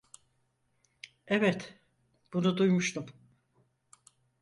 Evet, 1.27 1.79
bunu 2.33 2.57
duymuştum. 2.57 3.05